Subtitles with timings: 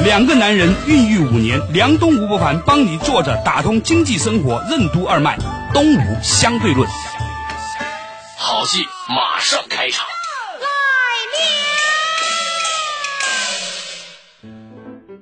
[0.00, 5.38] 两个男人孕育五年，梁东吴伯凡帮你坐着打通经济生活任督二脉，
[5.72, 6.88] 东吴相对论。
[8.36, 10.04] 好戏马上开场。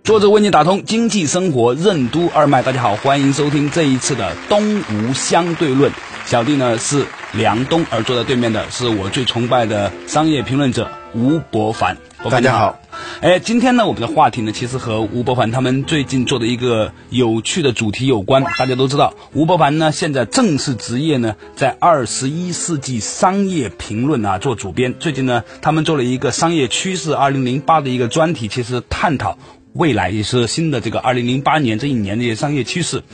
[0.02, 5.93] 坐着为你打通经济生活任督二脉，大家好，欢迎收听这一次的东吴相对论。
[6.24, 11.96] 小弟呢是梁东，而坐在对面的是我最崇拜的商业评论者吴伯凡。
[12.30, 12.79] 大家好。
[13.21, 18.43] 哎，今天呢，我们的话题呢，其实和吴伯凡他们最近做的一个有趣的主题有关。
[18.59, 24.95] 大家都知道，吴伯凡呢，现在正式职业呢，在二十一世纪商业评论啊做主编。
[24.99, 29.38] 最近呢，他们做了一个商业趋势二零零八的一个专题，其实探讨
[29.73, 33.04] 未来也是新的这个二零零八年这一年的一些商业趋势。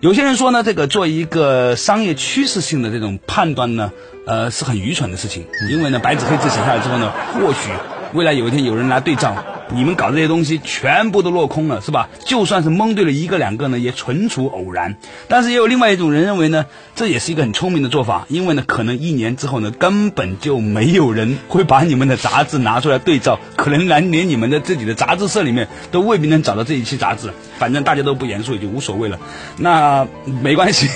[0.00, 3.92] 有些人说呢，这个做一个商业趋势性的这种判断呢，
[4.26, 7.70] 呃，是很愚蠢的事情，因为呢，白纸黑字写下来之后呢，或许。
[8.14, 9.34] 未来有一天有人来对账，
[9.72, 12.08] 你们搞这些东西全部都落空了，是吧？
[12.26, 14.96] 就算是蒙对了一个两个呢，也纯属偶然。
[15.28, 27.30] 但是也有另外一种人认为呢，这也是一个很聪明的做法，因为呢，可能一年之后呢，根本就没有人会把你们的杂志拿出来对照，可能连连你们的自己的杂志社里面都未必能找到这一期杂志。
[27.58, 29.18] 反正大家都不严肃，也就无所谓了。
[29.56, 30.06] 那
[30.42, 30.88] 没关系，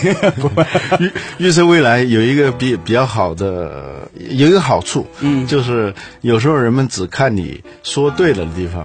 [0.99, 8.85] 预预测未来有一个比比较好的有一个好处，嗯，就是有时候人们只看你说对了的地方。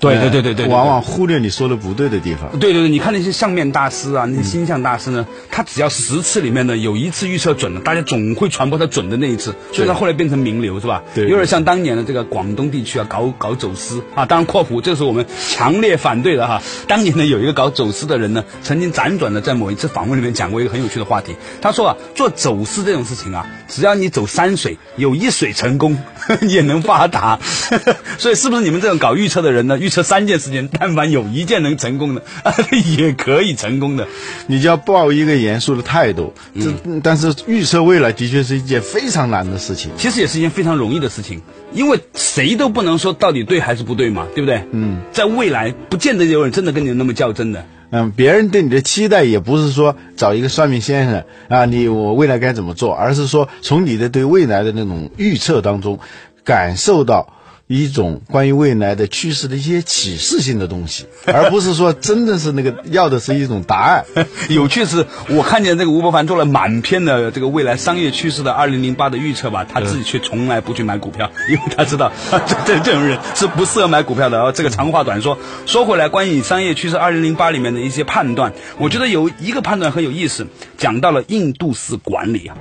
[0.00, 2.58] 对对对对对，往往忽略你说的不对的地方。
[2.58, 11.02] 对对对，你看那些相面大师啊，那些星象大师呢，他只要十次里面呢有一次预测准了，大家总会传播他准的那一次，所以他后来变成名流是吧？
[11.14, 16.62] 对，有点像当年的这个广东地区啊，搞搞走私啊，当然括弧，这是我们强烈反对的哈。
[16.88, 25.98] 当年呢有一个搞走私的人呢，曾经辗转的在某一次访问里面讲过一个很有趣的话题，他说啊，做走私这种事情啊，只要你走三水，有一水成功，
[26.48, 27.38] 也能发达。
[28.18, 29.78] 所以是不是你们这种搞预测的人呢？
[29.78, 32.22] 预测三件事情，但凡有一件能成功的，
[32.98, 34.06] 也可以成功的。
[34.46, 36.32] 你就要抱一个严肃的态度。
[36.60, 39.90] 这但是预测未来的确是一件非常难的事情。
[39.96, 41.40] 其实也是一件非常容易的事情，
[41.72, 44.64] 因为谁都不能说到底对还是不对嘛，对不对？
[44.72, 47.64] 嗯，在未来不见得有人真的跟你那么较真的。
[47.90, 55.98] 嗯，别人对你的期待也不是说找一个算命先生啊，你我未来该怎么做，而是说从你的对未来的那种预测当中
[56.44, 57.34] 感受到。
[57.72, 64.04] 一种关于未来的趋势的一些启示性的东西， 而不是说真的是那个要的是一种答案。
[64.50, 72.10] 有趣是，我看见这个吴伯凡做了满篇的这个未来商业趋势的二零零八的预测吧，他自己却从来不去买股票，因为他知道
[72.44, 74.38] 这这这种人是不适合买股票的。
[74.38, 82.56] 然后这个长话短说，说回来，关于商业趋势二零零八里面的一些判断，我觉得有一个判断很有意思，讲到了印度式管理啊。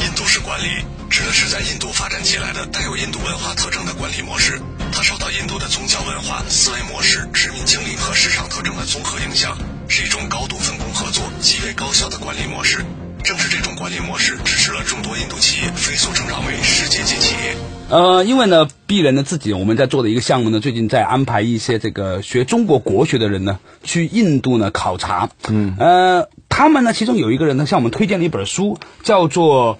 [0.00, 0.68] 印度式管理
[1.10, 4.58] 指的是在印度发展起来的带有印度文化特征的管理模式，
[4.92, 12.82] 它受到印度的宗教文化、思维模式、殖民经历和市场特征的综合影响，是一种高度分工合作、极为高效的管理模式。
[13.22, 17.54] 正是这种管理模式支持了众多印度企业飞速成长为世界级企业。
[17.90, 25.28] 呃，因为呢，鄙人呢自己我们在做的一个项目呢，最近在安排一些这个学中国国学的人呢去印度呢考察。
[25.48, 29.76] 嗯，呃，他们呢其中有一个人呢向我们推荐了一本书，叫做。《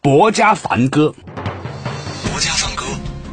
[0.00, 1.12] 博家梵歌》，
[2.30, 2.84] 薄家梵歌，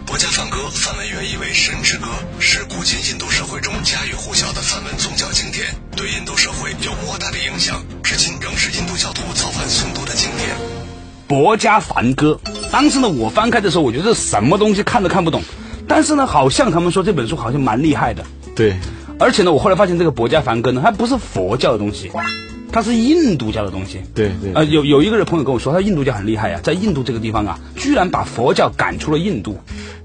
[0.07, 2.07] 薄家梵歌梵文原意为神之歌，
[2.39, 10.49] 是古今印度社会中家喻户晓的梵文宗教经典，对印度社会有莫大的影响，至今仍是印度教徒造反诵读的经典。
[11.27, 12.39] 《博家梵歌》，
[12.71, 15.43] 当时呢，我翻开的时候，我觉得什么东西看都看不懂，
[15.87, 18.25] 但是呢，好像他们说这本书好像蛮厉害的。
[18.55, 18.75] 对，
[19.19, 22.11] 而且呢，我后来发现这个《博家梵歌》呢，它不是佛教的东西。
[22.71, 29.57] 它是印度教的东西，对对，呃，有有一个人朋友跟我说，他印度教很厉害呀，在印度这个地方啊，居然把佛教赶出了印度。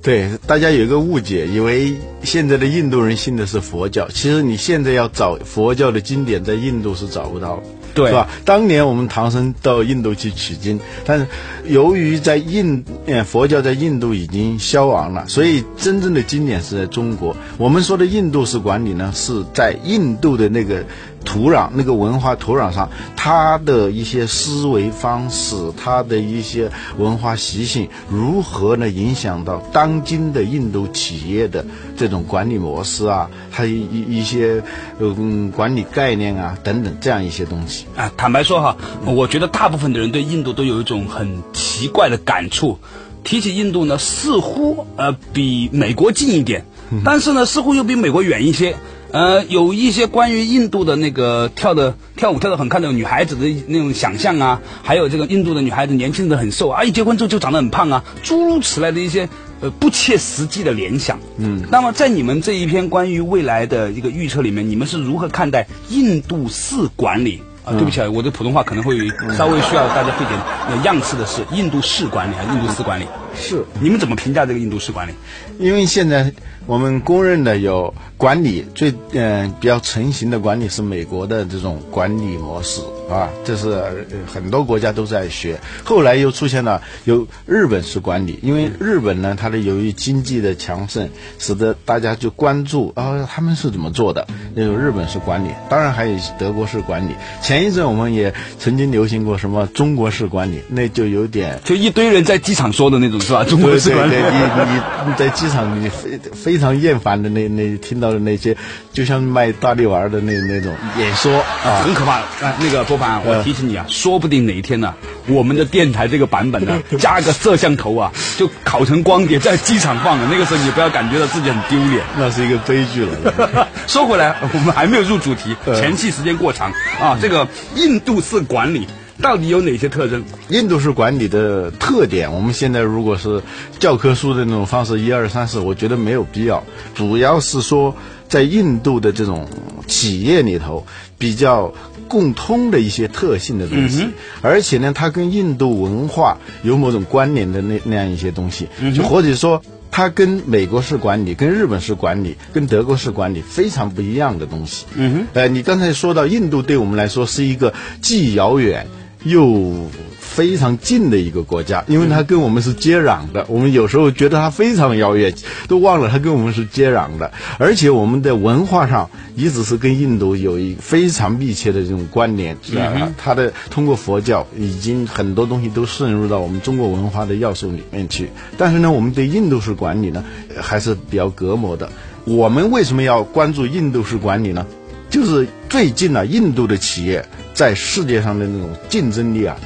[0.03, 7.63] 对，大家有一个误解，以为现在的印度人信的是佛教，其实你现在要找佛教的经典，在印度是找不到。
[7.95, 8.29] 对，是吧？
[8.45, 11.27] 当年我们唐僧到印度去取经，但是
[11.67, 17.37] 由于在印，呃，佛教在印度已经消亡了，所以真正的经典是在中国。
[17.59, 20.85] 我们说的印度式管理呢，是在印度的那个
[21.25, 31.67] 土壤、那个文化土壤上，它的一些思维方式、它的一些文化习性，如何呢影响到当当今的印度企业的
[31.97, 34.63] 这种管理模式啊，还有一一些
[35.01, 37.80] 嗯管理概念啊等等这样一些东西。
[37.97, 42.79] 啊，坦白说哈，我觉得大部分的人对印度都有一种很奇怪的感触。
[43.23, 46.65] 提起印度呢，似乎呃比美国近一点，
[47.05, 48.77] 但是呢，似乎又比美国远一些。
[49.13, 59.29] 呃，有一些关于印度的那个跳的跳舞跳的很看的女孩子的那种想象啊，还有这个印度的女孩子年轻的很瘦啊，一结婚之后就长得很胖啊，诸如此类的一些
[59.61, 61.19] 呃不切实际的联想。
[61.39, 67.43] 嗯，那么在你们这一篇关于未来的一个预测里面，你们是如何看待印度式管理？
[67.71, 68.99] 啊，对不起啊，我的普通话可能会
[69.37, 70.39] 稍微需要大家费点
[70.69, 73.07] 呃样式的是印度式管理还是印度式管理？
[73.37, 75.13] 是，你们怎么评价这个印度式管理？
[75.59, 76.33] 因为现在
[76.67, 82.81] 我们公认的有管理最嗯、呃比较成型的管理是美国的这种管理模式
[83.11, 83.91] 啊，这是呃
[84.33, 85.59] 很多国家都在学。
[85.85, 91.09] 后来又出现了由日本式管理，因为日本呢，它的由于经济的强盛，
[91.39, 97.15] 使得大家就关注啊他们是怎么做的，那种日本式管理，当然还有德国式管理。
[97.43, 101.61] 前一阵我们也曾经流行过什么中国式管理，那就有点。
[101.65, 103.43] 就一堆人在机场说的那种是吧？
[103.45, 104.13] 中国式管理。
[104.13, 104.39] 对，你
[104.73, 108.57] 你你在机场你非非常厌烦的那那听到的那些，
[108.93, 112.21] 就像卖大力丸的那那种演说啊，很可怕。
[112.21, 114.95] 啊，那个波凡，我提醒你啊，说不定哪一天呢、
[115.27, 120.27] 我们的电台这个版本呢， 加个摄像头啊，就烤成光碟在机场放的。
[120.31, 122.05] 那个时候你不要感觉到自己很丢脸。
[122.19, 123.67] 那是一个悲剧了。
[123.89, 126.71] 说回来，我们还没有入主题，前期时间过长
[127.01, 127.19] 啊。
[127.21, 128.87] 这个印度式管理
[129.21, 130.25] 到底有哪些特征？
[130.49, 133.43] 印度式管理的特点，我们现在如果是
[133.79, 136.65] 教科书的那种方式，一二三四，我觉得没有必要。
[136.95, 137.95] 主要是说，
[138.29, 139.47] 在印度的这种
[139.87, 140.87] 企业里头，
[141.19, 141.73] 比较
[142.09, 144.09] 共通的一些特性的东西，
[144.43, 149.63] 而且呢，它跟印度文化有某种关联的那那样一些东西，就或者说。
[149.93, 154.87] 它跟美国式管理、跟日本式管理、跟德国式管理非常不一样的东西。
[154.95, 158.87] 嗯哼，呃，你刚才说到印度对我们来说是一个既遥远
[159.25, 159.89] 又
[160.19, 163.45] 非常近的一个国家，因为它跟我们是接壤的。
[163.49, 165.35] 我们有时候觉得它非常遥远，
[165.69, 167.31] 都忘了它跟我们是接壤的。
[167.59, 173.13] 而且我们的文化上一直是跟印度有一非常密切的这种关联，是吧？
[173.19, 178.31] 它的通过佛教，已经很多东西都渗入到我们中国文化的要素里面去。
[178.57, 180.25] 但是呢，我们对印度式管理呢，
[180.55, 181.91] 呃还是比较隔膜的。
[182.25, 184.67] 我们为什么要关注印度式管理呢？
[185.11, 189.57] 就是最近呢、印度的企业在世界上的那种竞争力啊，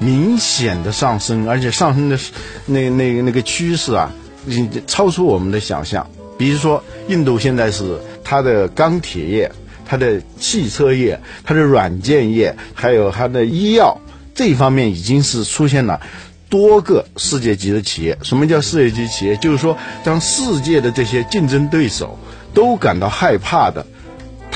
[0.00, 2.32] 明显的上升，而且上升的是
[2.66, 4.10] 那那那个趋势啊，
[4.46, 6.08] 已经超出我们的想象。
[6.38, 9.52] 比如说，印度现在是它的钢铁业、
[9.84, 14.00] 它的汽车业、它的软件业，还有它的医药
[14.34, 16.00] 这一方面，已经是出现了。
[16.48, 19.36] 多个世界级的企业，什么叫世界级企业？
[19.36, 22.18] 就是说，当世界的这些竞争对手
[22.54, 23.86] 都感到害怕的，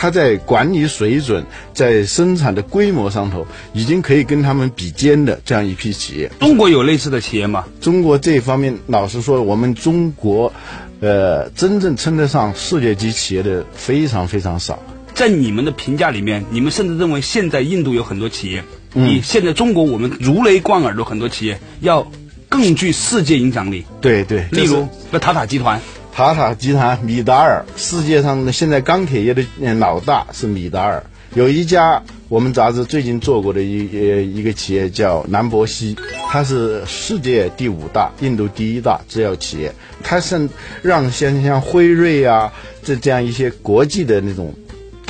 [0.03, 6.29] 它在管理水准、在生产的规模上头，已经可以跟他们比肩的这样一批企业。
[6.41, 7.67] 中国有类似的企业吗？
[7.81, 10.53] 中国这方面，老实说，我们中国，
[10.99, 14.83] 呃，真正称得上世界级企业的非常非常少。
[15.15, 22.11] 在你们的评价里面，你们甚至认为现在印度有很多企业，比现在中国我们如雷贯耳的很多企业要
[22.49, 23.85] 更具世界影响力。
[24.01, 25.81] 对对，例如，那塔塔集团，
[26.15, 29.43] 塔塔集团、米达尔，世界上的现在钢铁业的
[29.79, 31.03] 老大是米达尔。
[31.35, 35.97] 有一家我们杂志最近做过的一呃一个企业叫南博西，
[36.29, 40.47] 它是世界第五大、印度第一大制药企业，它是
[40.83, 42.53] 让像像辉瑞啊
[42.83, 44.53] 这这样一些国际的那种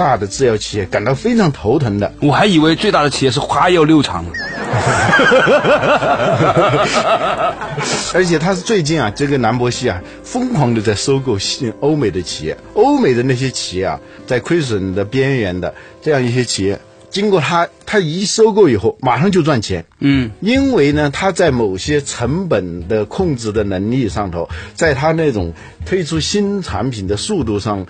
[0.02, 2.12] 大的制药企业感到非常头疼的。
[2.21, 4.32] 我还以为最大的企业是花药六厂呢。
[8.14, 16.78] 而且他是最近啊，这个兰博西啊，疯狂的在收购新欧美的企业，欧美的那些企业啊，在亏损的边缘的这样一些企业，
[17.11, 19.85] 经过他他一收购以后，马上就赚钱。
[20.00, 25.52] 嗯，因为呢，他在某些成本的控制的能力上头，在他那种
[25.87, 27.87] 推出新产品的速度上，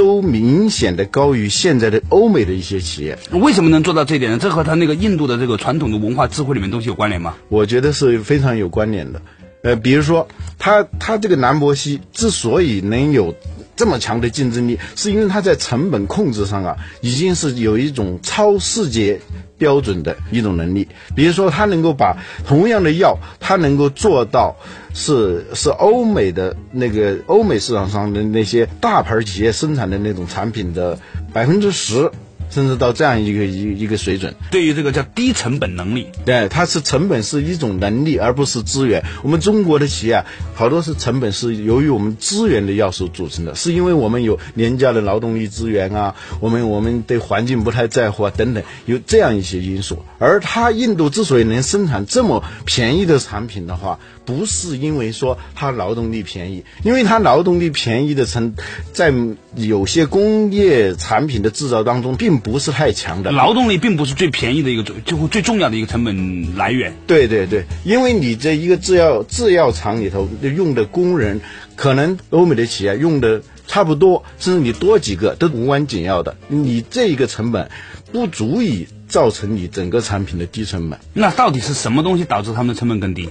[0.00, 3.18] 都明显的高于现在的欧美的一些企业。
[3.32, 4.38] 为什么能做到这一点呢？
[4.40, 7.34] 这和他那个印度的这个传统的文化智慧里面东西有关联吗？
[7.50, 9.20] 我觉得是非常有关联的。
[9.62, 10.26] 呃，比如说，
[10.58, 13.34] 他他这个南博西之所以能有
[13.80, 19.18] 这么强的竞争力，是因为它在成本控制上啊，已经是有一种超世界
[19.56, 20.86] 标准的一种能力。
[21.16, 22.14] 比如说，它能够把
[22.46, 24.54] 同样的药，它能够做到
[24.92, 30.98] 是是欧美的那个欧美市场上的那些大牌企业生产的那种产品的
[31.32, 32.10] 百分之十。
[32.50, 34.34] 甚至到这样一个一一个水准。
[34.50, 39.04] 对于这个叫低成本能力，对，它是成本是一种能力，而不是资源。
[39.22, 50.04] 我们中国的企业啊，好多是成本是由于我们资源的要素组成的，是因为我们有廉价的劳动力资源啊，我们我们对环境不太在乎啊，等等，有这样一些因素。
[50.18, 58.54] 而它印度之所以能生产这么便宜的产品的话，不是因为说它劳动力便宜，因为它劳动力便宜的成，
[58.92, 59.12] 在
[59.56, 63.32] 有些工业产品的制造当中，并不是太强的。
[63.32, 66.94] 劳动力并不是最便宜的一个就最重要的一个成本来源。
[67.06, 71.40] 对对对，因为你这一个制药制药厂里头用的工人，
[71.74, 77.70] 可能欧美的企业用的差不多，甚至你多几个都无关紧要的，你这一个成本
[78.12, 81.00] 不足以造成你整个产品的低成本。
[81.14, 83.28] 那到底是什么东西导致他们的成本更低？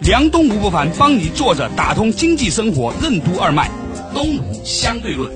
[0.00, 3.70] 梁东吴不凡帮你坐着打通经济生活任督二脉，
[4.12, 5.30] 东吴相对论，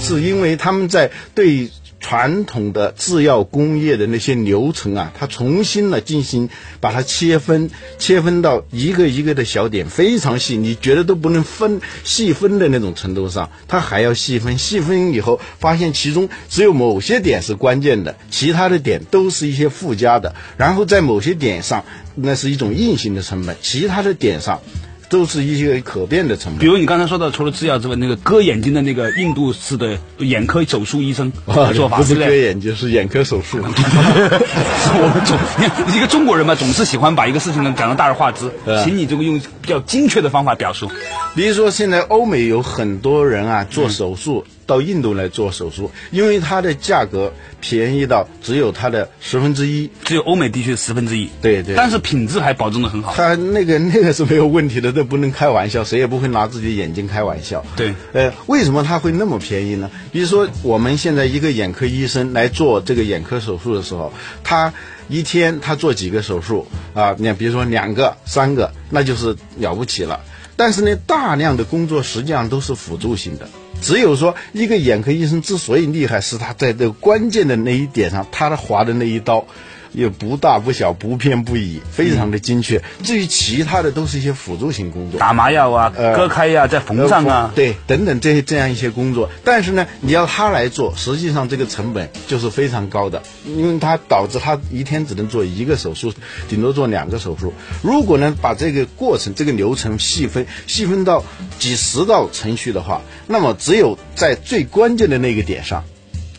[0.00, 1.68] 是因为他们在对
[2.04, 21.86] 传统的制药工业的那些流程啊，它重新的进行把它切分，切分到一个一个的小点，非常细，你觉得都不能分细分的那种程度上，它还要细分，细分以后发现其中只有某些点是关键的，其他的点都是一些附加的，然后在某些点上。
[22.16, 24.60] 那是一种硬性的成本，其他的点上
[25.08, 26.60] 都是一些可变的成本。
[26.60, 31.32] 比如你刚才说的，除了制药之外，那个割眼睛的那个印度式的眼科手术医生
[31.74, 33.58] 做法，不是割眼睛，是眼科手术。
[33.62, 35.38] 我们总
[35.96, 38.50] 一个中国人嘛，总是喜欢把一个事情呢讲得大而化之，
[38.84, 40.90] 请你这个用比较精确的方法表述。
[41.34, 44.44] 比如说，现在欧美有很多人啊做手术。
[44.66, 51.28] 到印度来做手术，因为它的价格便宜到只有它的十分之一，只有欧美地区的十分之一。
[51.40, 53.12] 对对，但是品质还保证的很好。
[53.14, 57.64] 它那个那个是没有问题的，这不能开玩笑，谁也不会拿自己的眼睛开玩笑。
[57.76, 59.90] 对，呃，为什么它会那么便宜呢？
[60.12, 64.72] 比如说，我们现在一个眼科医生来做这个眼科手术的时候，他
[65.08, 67.14] 一天他做几个手术啊？
[67.18, 70.20] 你比如说两个、三个，那就是了不起了。
[70.56, 73.48] 但是呢，大量的工作实际上都是辅助性的。
[73.80, 79.46] 只有说，一个眼科医生之所以厉害，是他在这个关键的那一点上，他的划的那一刀。
[79.94, 82.82] 也不大不小，不偏不倚，非常的精确。
[83.02, 89.30] 至于其他的，都是一些辅助性工作，打麻药啊，割开呀，再缝上啊，对，等等这些这样一些工作。
[89.44, 96.12] 但是呢，你要他来做，实际上这个成本就是非常高的，因为他导致他一天只能做一个手术，
[96.48, 97.54] 顶多做两个手术。
[97.80, 101.24] 如果呢，把这个过程、这个流程细分，细分到
[101.60, 105.84] 几十道程序的话，那么只有在最关键的那个点上，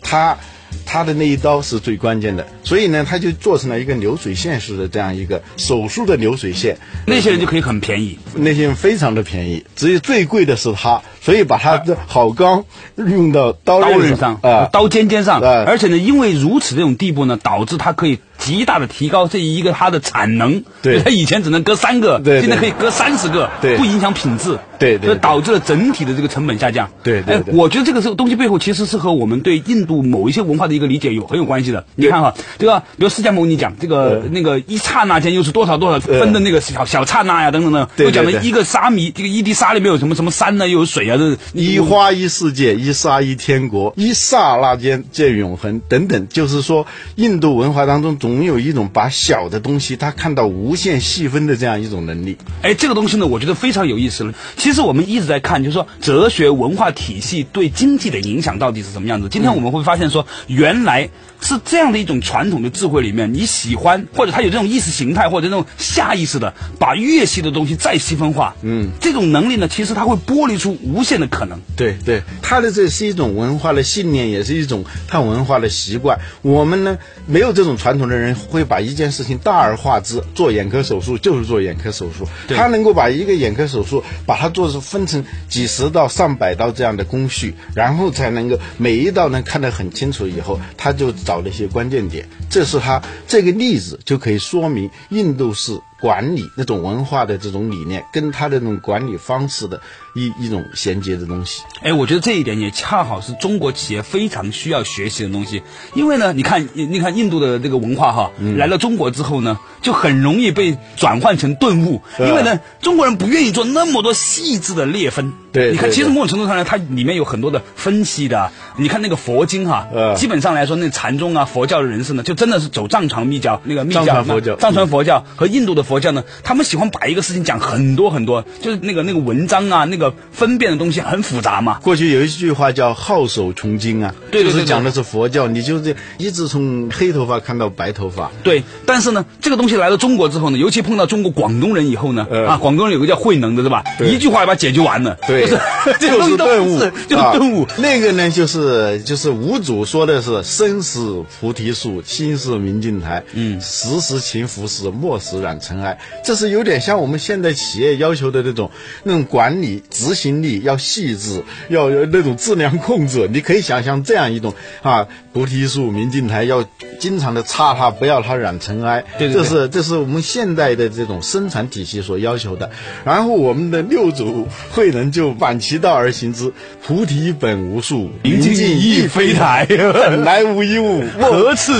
[0.01, 0.37] 他。
[0.85, 6.77] 他的那一刀是最关键的，所以呢，他就做成了一个流水线式的这样一个手术的流水线。
[7.05, 12.63] 那些人就可以很便宜，那些人非常的便宜，只有最贵的是他，所以把它的好钢
[12.95, 15.41] 用到刀刃上啊，刀尖尖上。
[15.41, 18.19] 而且呢，因为如此这种地步呢，导致它可以。
[18.37, 31.85] 极大的提高这一个它的产能，对，它以前只能割三个，对，现在可以割三十个，对，不影响品质，对，这导致了整体的这个成本下降，对，哎，我觉得这个是东西背后其实是和我们对印度某一些文化的一个理解有很有关系的。
[31.95, 52.37] 你看哈，这个比如释迦牟尼讲这个那个一刹那间又是多少多少分的那个小小刹那呀等等等，又讲了一个沙弥，这个一滴沙里面有什么什么山呢，又有水啊，这一花一世界，一沙一天国，一刹那间见永恒等等，就是说印度文化当中总有一种把小的东西，他看到无限细分的这样一种能力。
[52.61, 54.33] 哎，这个东西呢，我觉得非常有意思了。
[54.57, 59.29] 其实我们一直在看，就是说哲学文化体系对经济的影响到底是什么样子。
[59.29, 61.09] 今天我们会发现说，原来。
[61.41, 71.61] 是这样的一种传统的智慧里面，你喜欢或者他有这种意识形态或者这种下意识的把越细的东西再细分化，嗯，这种能力呢，其实它会剥离出无限的可能。
[71.77, 76.19] 对对，他的这是一种文化的信念，也是一种看文化的习惯。
[76.41, 82.27] 我们呢，没有这种传统的人会把一件事情大而化之，做眼科手术就是做眼科手术。
[82.49, 91.05] 他能够把一个眼科手术把它做分成几十道、上百道这样的工序，然后才能够每一道能看得很清楚，以后他就。
[91.25, 95.79] 找了一些关键点，这是他这个例子就可以说明印度是。
[96.05, 99.81] 管理那种文化的这种理念，跟他的那种管理方式的
[100.13, 101.63] 一一种衔接的东西。
[101.81, 105.63] 哎，我觉得这一点也恰好是中国企业非常需要学习的东西。
[105.95, 112.03] 因为呢，你看，你看印度的这个文化哈，来了中国之后呢，就很容易被转换成顿悟。
[112.19, 115.33] 因为呢，中国人不愿意做那么多细致的裂分。
[115.55, 118.51] 对，你看，其实某种程度上来，它里面有很多的分析的。
[118.77, 131.79] 你看那个佛经哈，基本上来说，那禅宗啊，佛教的人士呢，就真的是走藏传密教那个密教，藏传佛教，藏传佛教和印度的佛教呢，他们喜欢把一个事情讲很多很多，就是那个那个文章啊，那个分辨的东西很复杂嘛。
[131.81, 138.29] 过去有一句话叫“好手穷经”啊，对对对就是讲的是佛教，你就是一直从黑头发看到白头发。
[138.43, 143.85] 对，但是呢，这个东西来到中国之后呢，尤其碰到中国广东人以后呢，呃啊，广东人有个叫慧能的，是吧？
[143.97, 147.67] 对一句话就把解决完了，对，就是这个东西都顿悟，就是啊顿悟。
[147.77, 150.99] 那个呢，就是就是五祖说的是“身是
[151.39, 155.97] 菩提树，心是明镜台”，嗯，时时勤拂拭，莫使染尘埃。
[156.23, 158.71] 这是有点像我们现在企业要求的那种
[159.03, 163.29] 那种管理执行力要细致，要有那种质量控制。
[163.31, 166.65] 你可以想象这样一种啊，菩提树、明镜台，要
[166.99, 169.03] 经常的擦它，不要它染尘埃。
[169.17, 172.71] 对对对这是这是我们现代的这种生产体系所要求的。
[173.03, 176.51] 然后我们的六祖慧能就反其道而行之，
[176.83, 181.73] 菩提本无树，明镜亦非台本来无一物，何处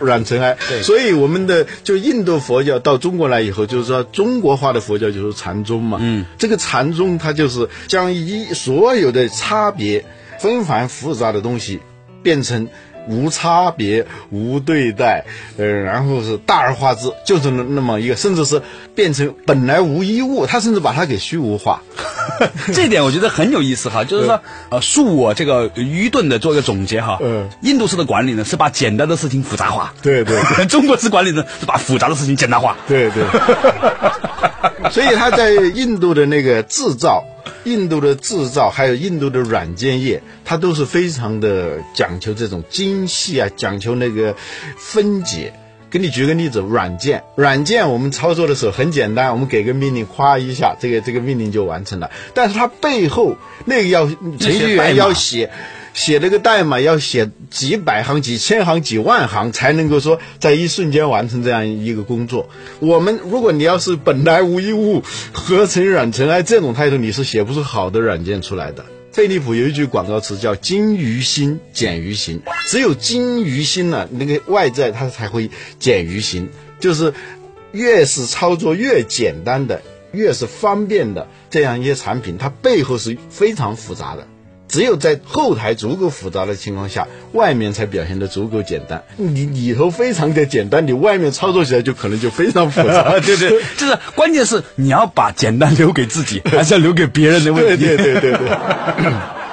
[0.00, 0.56] 染尘埃？
[0.82, 5.98] 所以我们的就印度佛教到中国来以后，就是说中国化的佛教就是禅宗嘛。
[6.00, 10.04] 嗯，这个禅宗它就是将一所有的差别、
[10.38, 11.80] 纷繁复杂的东西
[12.22, 12.68] 变成。
[13.08, 15.24] 无差别、无对待，
[15.58, 18.62] 呃，然后是大而化之，就是那那么一个，甚至是
[18.94, 21.82] 变成本来无一物，他甚至把它给虚无化。
[22.72, 27.18] 这点我觉得很有意思哈，就是说，呃，恕我这个愚钝的做一个总结哈。
[27.22, 32.76] 嗯印度式的管理呢是把简单的事情复杂化，对对 中国式管理呢是把复杂的事情简单化。
[32.88, 33.22] 对对，
[34.90, 37.24] 所以他在印度的那个制造、
[37.64, 44.36] 印度的制造，还有印度的软件业，它都是非常的讲求这种精细啊，讲求那个
[44.76, 45.54] 分解。
[45.90, 52.10] 给你举个例子，软件，软件我们操作的时候很简单，我们给个命令，夸一下，这个这个命令就完成了。
[52.34, 55.50] 但是它背后那个要程序员要写。
[55.94, 62.50] 写那个代码要写几百行、几千行、几万行，才能够说在一瞬间完成这样一个工作。
[62.80, 68.84] 我们如果你要是本来无一物，合成软尘埃这种态度，你是写不出好的软件出来的。
[69.12, 75.48] 飞利浦有一句广告词叫“精于心，简于行”，只有精于心了，那个外在它才会
[75.78, 76.48] 简于行，
[76.80, 77.14] 就是
[77.70, 84.26] 越是操作越简单的，越是方便的这样一些产品，它背后是非常复杂的。
[84.68, 89.04] 只有在后台足够复杂的情况下，外面才表现得足够简单。
[89.16, 93.18] 你里头非常的简单，你外面操作起来就可能就非常复杂。
[93.20, 97.84] 对对，就是关键是你要把简单留给自己，还是要留给别人的问题。
[97.84, 98.48] 对对对对对。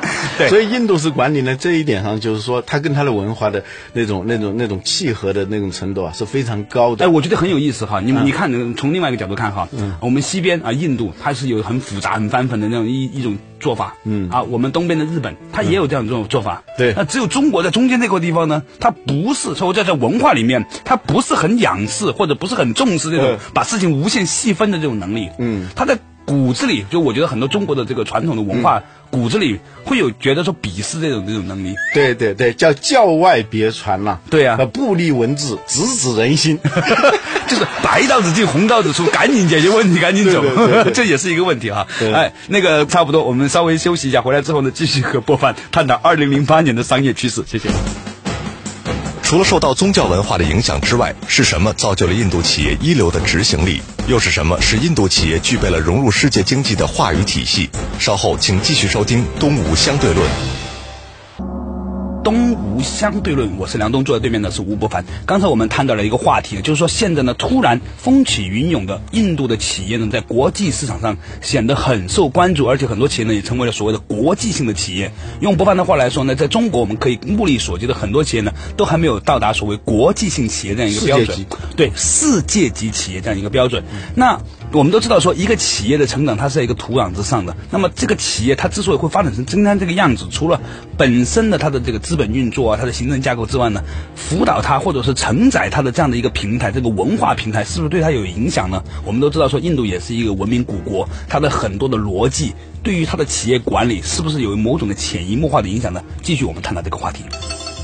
[0.42, 7.06] 对所以印度式管理呢，这一点上就是说，它跟它的文化的那种、那种、那种契合的那种程度啊，是非常高的。
[7.06, 8.00] 哎，我觉得很有意思哈。
[8.00, 9.68] 你你看，从另外一个角度看哈，
[10.00, 16.64] 我们西边啊，印度它是有很复杂、很翻粉的那种一一种做法，嗯啊，我们东边的日本，它也有这样这种做法。
[16.78, 25.30] 对那只有中国在中间这块地方呢，它不是说在在文化里面，它不是很仰视或者不是很重视这种嗯把事情无限细分的这种能力。
[25.38, 26.00] 嗯，它在
[26.32, 31.76] 骨子里，就我觉得很多中国的这个传统的文化骨子里会有觉得说鄙视这种这种能力。
[31.94, 36.58] 对对对，叫教外别传呐、对啊呃不立文字，直指人心。
[37.50, 41.86] 就是白道子进红道子出，赶紧解决问题，赶紧走对对对，对 这也是一个问题哈。
[42.00, 47.44] 对哎，那个差不多，我们稍微休息一下，回来之后呢，继续和波凡探讨二零零八年的商业趋势。
[47.46, 47.68] 谢谢。
[49.32, 53.82] 除了受到宗教文化的影响之外，是什么造就了印度企业一流的执行力？
[54.06, 57.70] 又是什么使印度企业具备了融入世界经济的话语体系？
[57.98, 60.28] 稍后请继续收听《东吴相对论》。
[62.22, 65.06] 东相对论，我是梁东，坐在对面的是吴伯凡。
[65.26, 75.12] 刚才我们谈到了一个话题，就是说现在呢，突然风起云涌的印度的企业呢，在国际市场上显得很受关注，而且很多企业呢也成为了所谓的国际性的企业。
[75.40, 81.46] 用伯凡的话来说呢，在中国我们可以目力所及的很多企业呢，都还没有到达所谓国际性企业这样一个标准。
[81.76, 83.84] 对世界级企业这样一个标准。
[84.16, 84.42] 那
[84.72, 87.56] 我们都知道说，一个企业的成长它是在一个土壤之上的。
[87.72, 90.62] 那么这个企业它之所以会发展成今天这个样子，除了
[90.98, 93.84] 本身的它的这个资本运作啊、它的行政架构之外呢，
[94.16, 98.82] 辅导它或者是承载它的这样的一个平台，这个文化平台是不是对它有影响呢？
[99.06, 106.02] 我们都知道说，印度也是一个文明古国，它的很多的逻辑对于它的企业管理是不是有某种的潜移默化的影响呢？
[106.22, 107.24] 继续我们探讨这个话题。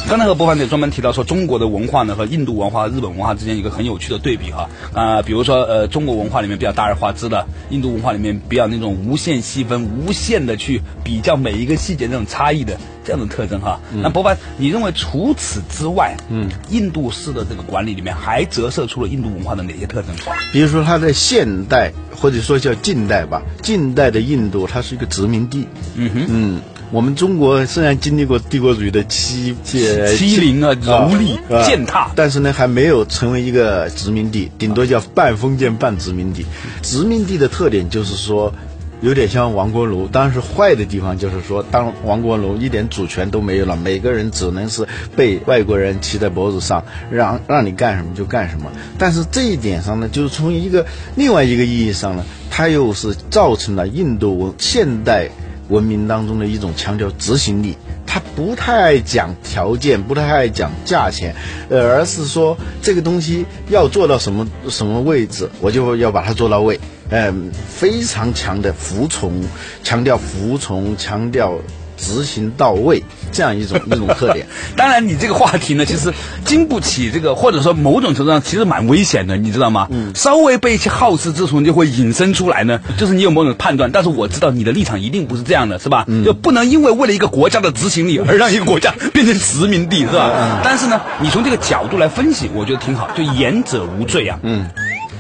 [0.10, 13.82] 刚才和博凡姐专门提到说，中国的文化呢和印度文化、日本文化之间一个很有趣的对比哈啊、比如说呃，中国文化里面比较大而化之的，印度文化里面比较那种无限细分、无限的去比较每一个细节那种差异的这样的特征哈。
[14.02, 20.16] 那博凡，你认为除此之外，嗯，印度式的这个管理里面还折射出了印度文化的哪些特征？
[20.54, 25.68] 比如说，它在现代或者说叫近代吧，近代的印度它是一个殖民地。
[25.96, 36.46] 嗯哼，嗯，我们中国虽然经历过帝国主义的欺呃欺凌啊蹂躏啊践踏但是呢，还没有成为一个殖民地，顶多叫半封建半殖民地。
[36.82, 38.54] 殖民地的特点就是说，
[39.02, 48.72] 有点像王国奴，当然是坏的地方就是说，当王国奴一点主权都没有了，每个人只能是被外国人骑在脖子上，让让你干什么就干什么。
[48.98, 55.30] 但是这一点上呢，就是从一个另外一个意义上呢，它又是造成了印度文现代
[55.70, 57.78] 文明当中的一种强调执行力。
[58.06, 61.36] 他不太爱讲条件，不太爱讲价钱，
[61.70, 66.80] 呃，而是说这个东西要做到什么什么位置，我就要把它做到位。
[67.10, 69.44] 嗯，非常强的服从，
[69.84, 71.54] 强调服从，强调
[71.98, 74.48] 执行到位，这样一种一种特点。
[74.78, 76.14] 当然，你这个话题呢，其实
[76.46, 79.88] 经不起这个，或者说某种程度上其实蛮危险的，你知道吗？
[79.90, 80.14] 嗯。
[80.16, 86.06] 稍微被一些好事之徒就会引申出来呢，就是你有某种判断，但是我知道你的立场一定不是这样的，是吧？
[86.08, 86.24] 嗯。
[86.24, 90.32] 就不能因为为了一个国家的执行力而让一个国家变成殖民地，是吧？
[90.38, 90.60] 嗯。
[90.64, 94.40] 但是呢，你从这个角度来分析，我觉得挺好，就言者无罪啊。
[94.44, 94.70] 嗯。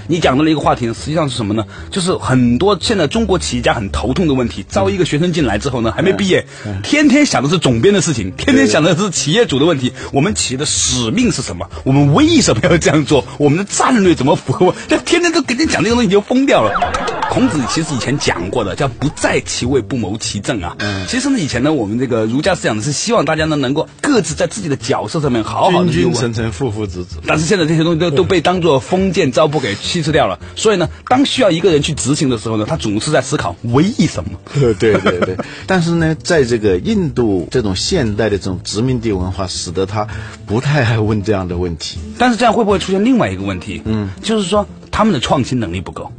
[0.08, 1.66] 你讲到了一个话题呢，实际上是什么呢？
[1.92, 4.66] 就是很多现在中国企业家很头痛的问题。
[4.70, 6.46] 招一个学生进来之后呢，还没毕业，
[6.84, 9.94] 天天想的是总编的事情，天天想的是企业主的问题。
[10.12, 11.70] 我们企业的使命是什么？
[11.84, 13.26] 我们为什么要这样做？
[13.38, 14.74] 我们的战略怎么符合？
[14.88, 17.07] 这天天都给你讲这个东西，你就疯掉了。
[17.38, 20.76] 孔子其实以前讲过的，叫不在其位不谋其政啊。
[20.80, 25.92] 嗯其实呢，以前呢，我们这个儒家思想呢，是希望大家呢能够各自在自己的角色上面好好的。
[25.92, 27.18] 君君臣臣，父父子子。
[27.28, 30.40] 但是现在这些东西都都被当做封建糟粕给稀释掉了。
[30.56, 34.32] 所以呢，当需要一个人去执行的时候呢，他总是在思考为什么。
[34.58, 35.38] 对对对。
[35.68, 40.08] 但是呢，在这个印度这种现代的这种殖民地文化，使得他
[40.48, 42.00] 不太爱问这样的问题。
[42.18, 43.84] 但是这样会不会出现另外一个问题？
[43.86, 46.12] 嗯，就是说他们的创新能力不够。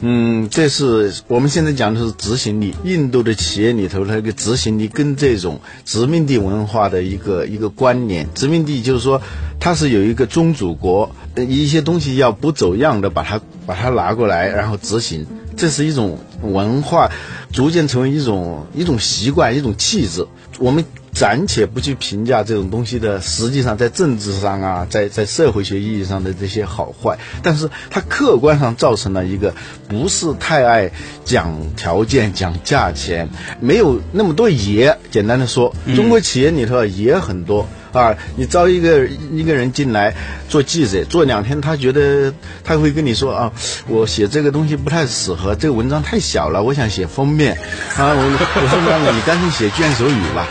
[0.00, 2.74] 嗯，这是我们现在讲的是执行力。
[2.84, 8.28] 印度的企业里头，那个执行力跟这种殖民地文化的一个一个关联。
[8.34, 9.20] 殖民地就是说，
[9.58, 15.26] 它是有一个宗主国，一些东西要不走样的把它把它拿过来，然后执行。
[15.56, 17.10] 这是一种文化，
[17.52, 20.26] 逐渐成为一种一种习惯，一种气质。
[20.58, 20.84] 我们。
[21.18, 29.52] 暂且不去评价这种东西的，实际上在政治上啊，在在社会学意义上的这些好坏，但是它客观上造成了一个
[29.88, 30.92] 不是太爱
[31.24, 34.96] 讲条件、讲价钱，没有那么多爷。
[35.10, 37.66] 简单的说，中国企业里头爷很多。
[37.92, 40.14] 啊，你招一个一个人进来
[40.48, 42.32] 做记者，做两天，他觉得
[42.64, 43.52] 他会跟你说啊，
[43.86, 47.54] 我写这个东西不太适合，这个文章太小了，我想写封面。
[47.96, 50.46] 啊，我我说那你干脆写卷首语吧。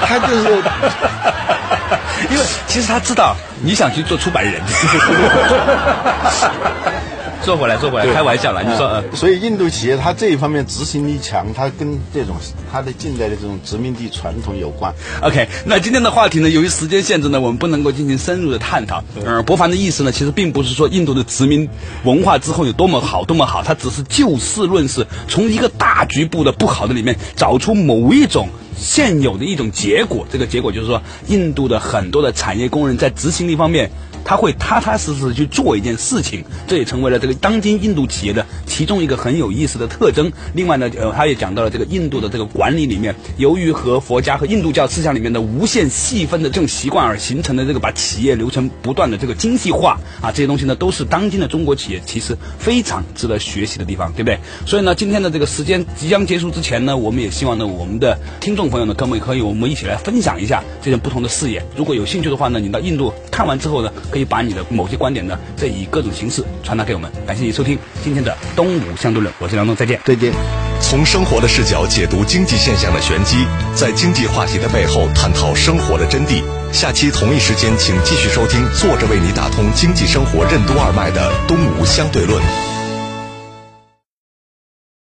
[0.00, 0.48] 他就是，
[2.30, 4.62] 因为其实他知道你想去做出版人。
[7.44, 8.62] 坐回来，坐回来，开玩笑了。
[8.62, 12.36] 你说，所以印度企业它这一方面执行力强，它跟这种
[12.70, 14.92] 它的近代的这种殖民地传统有关。
[15.22, 19.02] OK，那今天的话题呢，由于时间限制呢，我们不能够进行深入的探讨。
[19.24, 21.68] 嗯，博凡的意思呢，其实并不是说印度的殖民
[22.04, 30.26] 文化之后有多么好，多么好，他只是就事论事，从一个大局部的不好的里面找出某一种现有的一种结果。
[30.30, 33.90] 这个结果就是说，印度的很多的产业工人在执行力方面。
[34.24, 40.30] 他会踏踏实实去做一件事情，这也成为了这个当今印度企业的其中一个很有意思的特征。
[40.54, 54.38] 另外呢，呃，他也讲到了这个印度的这个管理里面，由于和佛家和印度教思想里面的无限细分的这种习惯而形成的这个把企业流程不断的这个精细化啊，这些东西呢，都是当今的中国企业其实非常值得学习的地方，对不对？
[54.66, 61.62] 所以呢，今天的这个时间即将结束之前呢，我们也希望呢，我们的听众朋友呢，可不可以我们一起来分享一下这些不同的视野？
[61.76, 67.10] 如果有兴趣的话呢，你到印度看完之后呢，可以把你的某些观点呢，再以各种形式传达给我们。
[67.26, 70.32] 感谢你收听今天的东吴相对论，我是梁东，再见，再见。
[70.80, 73.44] 从生活的视角解读经济现象的玄机，
[73.74, 76.42] 在经济话题的背后探讨生活的真谛。
[76.72, 82.40] 下期同一时间，请继续收听，坐着为你打通经济生活任督二脉的东吴相对论。